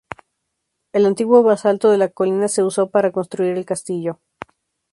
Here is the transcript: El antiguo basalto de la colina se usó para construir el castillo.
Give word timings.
El 0.93 1.05
antiguo 1.05 1.43
basalto 1.43 1.91
de 1.91 1.99
la 1.99 2.09
colina 2.09 2.47
se 2.47 2.63
usó 2.63 2.89
para 2.89 3.11
construir 3.11 3.55
el 3.55 3.65
castillo. 3.65 4.19